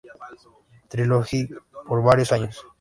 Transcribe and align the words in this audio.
Trilogy" 0.89 1.47
por 1.87 2.01
varios 2.01 2.31
años. 2.31 2.65